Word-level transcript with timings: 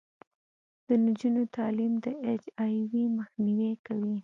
د 0.85 0.87
نجونو 1.05 1.41
تعلیم 1.57 1.93
د 2.03 2.05
اچ 2.31 2.43
آی 2.63 2.75
وي 2.91 3.03
مخنیوی 3.17 3.71
کوي. 3.85 4.15